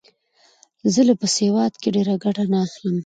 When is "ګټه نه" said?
2.23-2.57